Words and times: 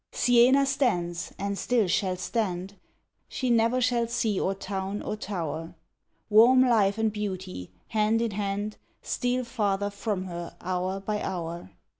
Siena 0.11 0.65
stands, 0.65 1.31
and 1.37 1.59
still 1.59 1.87
shall 1.87 2.15
stand; 2.17 2.73
She 3.27 3.51
ne'er 3.51 3.79
shall 3.79 4.07
see 4.07 4.39
or 4.39 4.55
town 4.55 5.03
or 5.03 5.15
tower. 5.15 5.75
Warm 6.27 6.67
life 6.67 6.97
and 6.97 7.13
beauty, 7.13 7.71
hand 7.89 8.19
in 8.19 8.31
hand, 8.31 8.77
Steal 9.03 9.43
farther 9.43 9.91
from 9.91 10.23
her 10.25 10.55
hour 10.59 10.99
by 10.99 11.21
hour. 11.21 11.69